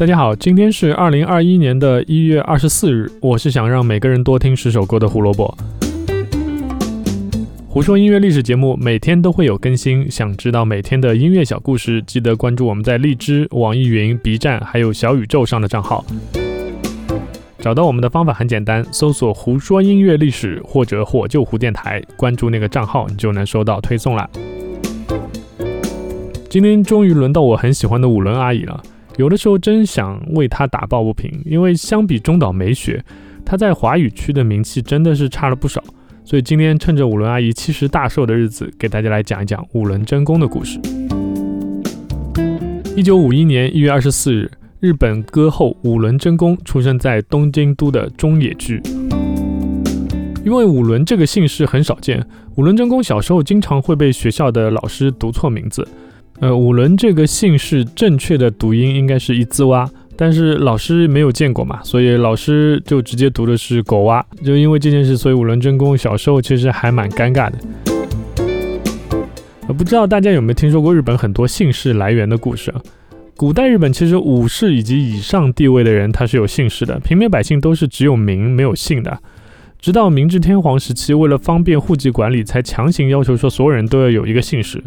[0.00, 3.12] 大家好，今天是二零二一年的一月二十四日。
[3.20, 5.54] 我是想让每个人多听十首歌的胡萝卜。
[7.68, 16.02] 胡说音乐历史节目每天都会有更新，想知道每天的音乐小故事，记得关注我们在荔枝、网易云、B 站还有小宇宙上的账号。
[17.58, 24.30] 找到我们的方法很简单，搜索“胡说音乐历史”或者“火救胡电台”，关注那个账号，你就能收到推送了。
[26.48, 28.82] 今天终于轮到我很喜欢的五轮阿姨了。
[29.16, 33.04] 有的时候真想为他打抱不平，因为相比中岛美雪，
[33.44, 35.82] 他在华语区的名气真的是差了不少。
[36.24, 40.78] 所以今天趁着五轮阿姨七十大寿的日子，给大家来讲一讲五轮真弓的故事。
[42.96, 48.80] 一九五一年一月二十四日，日本歌后五轮真弓出生在东京都的中野区。
[50.44, 52.24] 因为五轮这个姓氏很少见，
[52.56, 55.86] 五轮真弓小时候经常会被学校的老师读错名字。
[56.40, 64.24] 呃，五轮这个姓氏正确的读音应该是一字蛙，但是老师没有见过嘛，所以老师就直接读的是狗蛙。
[64.42, 67.58] 就因为这件事，所以五轮真弓小时候其实还蛮尴尬的。
[69.68, 72.80] 呃，不知道大家有没有听说过日本很多姓氏来源的故事啊？
[73.36, 79.18] 古代日本其实武士以及以上地位的人他是有姓氏的，平民百姓都是只有名没有姓的。
[79.78, 84.82] 直到明治天皇时期，为了方便户籍管理，才强行要求说所有人都要有一个姓氏。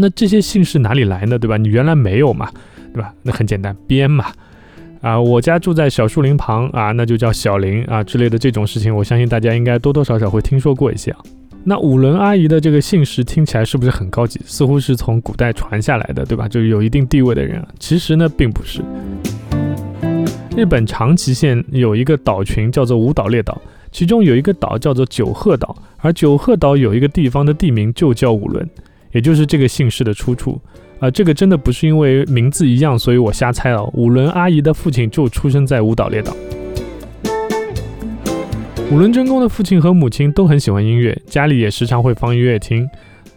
[0.00, 1.38] 那这些姓氏哪里来呢？
[1.38, 1.56] 对吧？
[1.56, 2.50] 你原来没有嘛，
[2.92, 3.12] 对吧？
[3.22, 4.26] 那很简单，编嘛。
[5.00, 11.18] 啊，我家住在小树林旁啊，那就叫小林啊之类的这种事情，我相信大家应该多多少少会听说过一些啊。
[11.64, 14.40] 那五轮阿姨的这个姓氏听起来是不是很高级？
[14.44, 16.48] 似乎是从古代传下来的，对吧？
[16.48, 17.68] 就有一定地位的人啊。
[17.78, 18.82] 其实呢，并不是。
[20.56, 28.68] 日本长崎县有一个岛群叫做五岛列岛，其中有一个岛叫做九鹤岛，而九鹤岛有一个地方的地名就叫五轮。
[29.12, 30.60] 也就是这个姓氏的出处
[30.98, 33.90] 啊，这个真的不是因为名字一样，所以我瞎猜哦。
[33.94, 36.34] 五轮阿姨的父亲就出生在舞蹈列岛。
[38.90, 42.88] 五轮真弓的父亲和母亲都很喜欢音乐，家里也时常会放音乐听。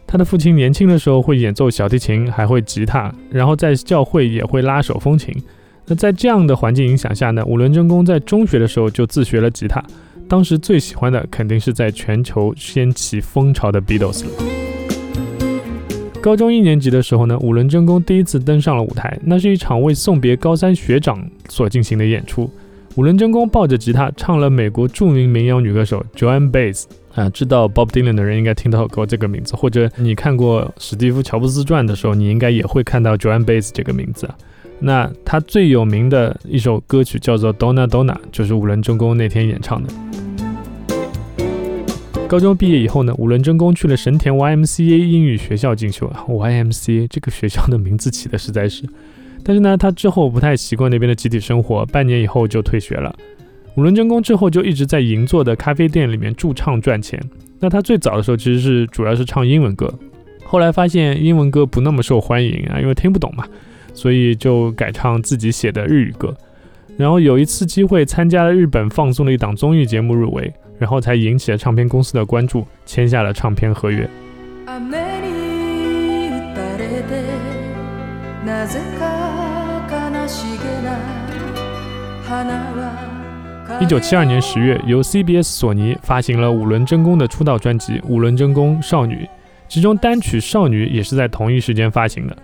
[0.06, 5.34] 他的父亲年轻的时候会演奏小提琴，还会吉他，然后在教会也会拉手风琴。
[5.86, 9.84] 那在这样的环境影响下呢，五轮真弓在中学的时候就自学了吉他。
[10.28, 14.53] 当时最喜欢的肯定是在全球掀起风潮的 Beatles 了。
[16.23, 22.50] 高中一年级的时候呢，五轮真弓第一次登上了舞台，那是一场为送别高三学长所进行的演出。
[22.95, 34.29] 五轮真弓抱着吉他唱了美国著名民谣女歌手 Joan Baez 啊，知道 Bob Dylan 的人应该听到过这个名字，或者你看过史蒂夫乔布斯传的时候，你应该也会看到 Joan Baez 这个名字。
[34.79, 39.90] 那他最有名的一首歌曲叫做 Donna Donna，就是五轮真弓那天演唱的。
[42.34, 46.26] 高中毕业以后呢，五轮真弓去了神田 YMCA 英语学校进修啊。
[46.28, 48.90] YMCA 这个学校的名字起的实在是，
[49.44, 53.16] 但是呢，他之后不太习惯那边的集体生活，半年以后就退学了。
[53.76, 57.22] 五轮真弓之后就一直在银座的咖啡店里面驻唱赚钱。
[57.60, 59.94] 那他最早的时候其实是主要是唱英文歌，
[60.44, 63.46] 后来发现英文歌不那么受欢迎啊，因为听不懂嘛，
[63.94, 66.36] 所以就改唱自己写的日语歌。
[66.98, 70.54] 然后有一次机会参加了日本放送的一档综艺节目入围。
[70.80, 74.09] 然后才引起了唱片公司的关注，签下了唱片合约。
[83.80, 89.24] 一九七二年十月，由 CBS 索尼发行了五轮真弓的出道专辑《五轮真弓少女》，
[89.70, 92.36] 其中单曲《少女》也是在同一时间发行的。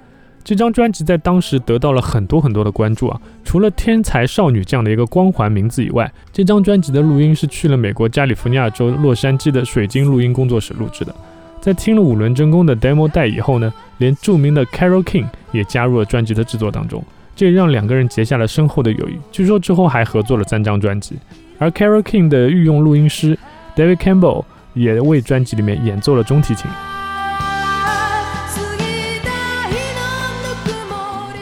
[0.44, 3.22] 这张专辑在当时得到了很多很多的关注啊！
[3.44, 11.14] 除了“天才少女”这样的一个光环名字以外，这张专辑的录音是去了美国加利福尼亚州洛杉矶的水晶录音工作室录制的。
[11.62, 17.04] 在听了五轮真弓的 demo 带以后呢，连著名的 Carol King 也加入了专辑的制作当中，
[17.36, 19.20] 这也让两个人结下了深厚的友谊。
[19.32, 21.18] 据说之后还合作了三张专辑。
[21.60, 23.38] 而 Carol King 的御用录音师
[23.76, 26.66] David Campbell 也为专辑里面演奏了中提琴。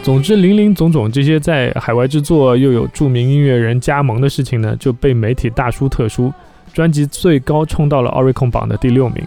[0.08, 6.32] 总之，林林总总这些在海外制作又有著名音乐人加盟的事情呢，就被媒体大书特书。
[6.74, 9.22] 专辑最高冲到了 Oricon 榜的第六名，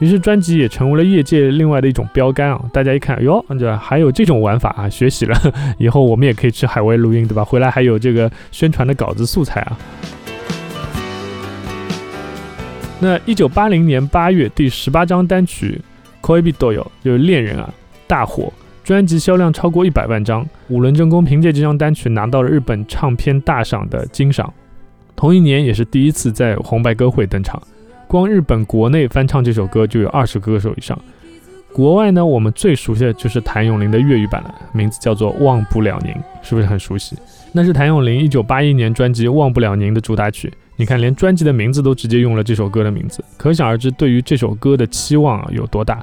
[0.00, 2.60] 于是专辑也成为了业界另外的一种标杆啊！
[2.74, 3.74] 大家一看，哟，这？
[3.78, 4.86] 还有这种玩法啊！
[4.86, 5.34] 学习了，
[5.80, 7.42] 以后我们也可以去海外录音，对吧？
[7.42, 9.78] 回来还有这个宣传的稿子素材啊！
[13.00, 15.80] 那一九八零年八月，第十八张单曲
[16.26, 17.72] 《Koi Bi Do Yo》就是恋人啊，
[18.06, 18.52] 大火。
[18.88, 24.50] 专辑销量超过一百万张，五轮真弓凭借这张单曲拿到了日本唱片大赏的金赏。
[25.14, 27.62] 同一年也是第一次在红白歌会登场，
[28.06, 30.98] 光日本国内翻唱这首歌就有二十个歌手以上。
[31.70, 37.14] 国外呢，我们最熟悉的就是谭咏麟的粤语版了，名字叫做《忘不了您》，是不是很熟悉？
[37.52, 40.50] 那是谭咏麟一九八一年专辑《忘不了您》的主打曲。
[40.76, 46.02] 你看，连专辑的名字都直接用了这首歌的名字，可想而知对于这首歌的期望有多大。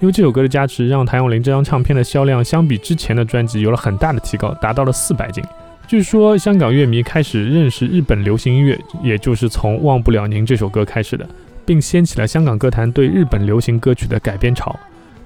[0.00, 5.42] 因为这首歌的加持，让谭咏麟这张唱片的销量相比之前的专辑有了很大的提高，达到了四百斤。
[5.86, 11.28] 据说香港乐迷开始认识日本流行音乐，也就是从《忘不了您》这首歌开始的，
[11.64, 14.78] 并掀起了香港歌坛对日本流行歌曲的改编潮。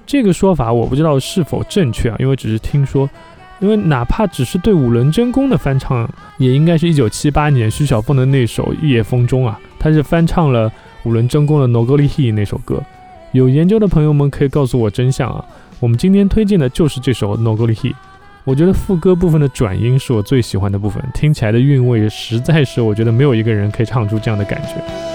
[0.05, 3.09] 这个说法我不知道是否正确啊，因为只是听说。
[3.59, 10.69] 因为哪怕只是对五轮真功的翻唱，也应该是一九七八年徐小凤的那首《夜风中》啊，他是翻唱了
[11.05, 12.83] 五轮真功的《No Go Li He》那首歌。
[13.33, 15.43] 有研究的朋友们可以告诉我真相啊！
[15.79, 17.91] 我们今天推荐的就是这首《No Go Li He》。
[18.43, 25.12] 我觉得副歌部分的转音是我最喜欢的部分，听起来的韵味实在是我觉得没有一个人可以唱出这样的感觉。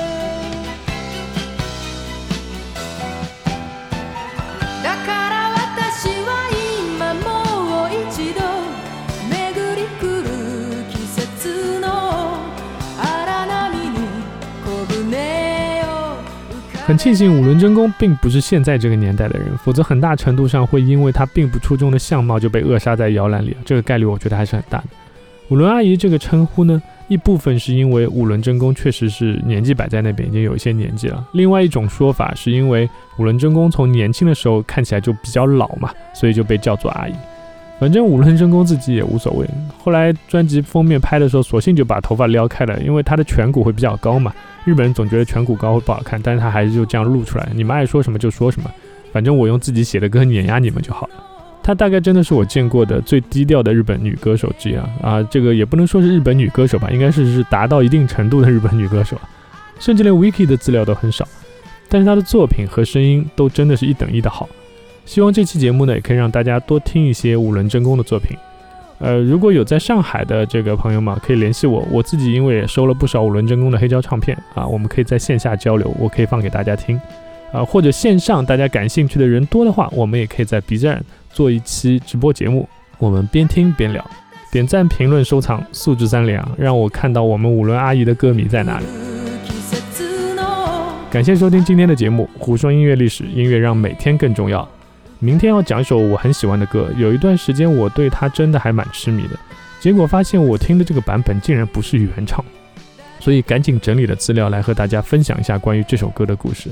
[16.89, 24.85] 很庆幸五轮真功并不是现在这个年代的人，否则很大程度上会因为他并不出众的相貌就被扼杀在摇篮里，这个概率我觉得还是很大的。
[25.51, 32.89] 五轮阿姨这个称呼呢，一部分是因为五轮真功确实是年纪摆在那边，已经有一些年纪了；另外一种说法是因为
[33.19, 37.13] 五轮真功从年轻的时候看起来就比较老嘛，所以就被叫做阿姨。
[37.79, 39.47] 反正五轮真功自己也无所谓，
[39.79, 44.33] 后来专辑封面拍的时候，索性就把头发撩开了，因为他的颧骨会比较高嘛。
[44.69, 47.49] 日本人总觉得颧骨高不好看，但是他还是就这样露出来。
[47.55, 48.71] 你们爱说什么就说什么，
[49.13, 51.15] 反正我用自己写的歌碾压你们就好了。
[51.63, 55.23] 她大概真的是我见过的最低调的日本女歌手之一啊啊！
[55.25, 59.19] 这个也不能说是日本女歌手吧，应该是是达到一定程度的日本女歌手，
[59.81, 61.27] 甚至连 Wiki 的资料都很少，
[61.89, 64.49] 但是她的作品和声音都真的是一等一的好。
[65.05, 68.37] 希望这期节目呢，也可以让大家多听一些五轮真功的作品。
[68.99, 71.87] 呃，如果有在上海的这个朋友们，可以联系我。
[71.91, 77.01] 我自己因为也收了不少五轮真功的黑胶唱片啊，我们可以在线下交流，我可以放给大家听。
[77.53, 82.69] 啊，或者线上大家感兴趣的人多的话，我们也可以在 B 站做一期直播节目，
[82.99, 84.05] 我们边听边聊。
[84.51, 88.87] 点赞、评论、收藏，素质三连啊，让我看到我们五轮阿姨的歌迷在哪里。
[91.11, 94.69] 感谢收听今天的节目，胡说音乐历史，音乐让每天更重要。
[95.21, 99.39] 明天要讲一首我很喜欢的歌，有一段时间我对它真的还蛮痴迷的，
[99.81, 102.45] 结果发现我听的这个版本竟然不是原唱，
[103.21, 106.71] 所以赶紧整理了资料来和大家分享一下关于这首歌的故事。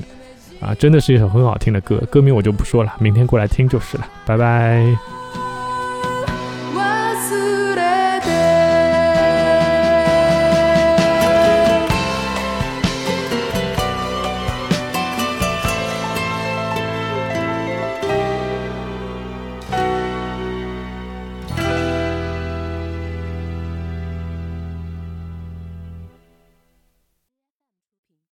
[0.59, 5.26] 啊，真的是一首很好听的歌，歌名我就不说了，明天过来听就是了，拜拜。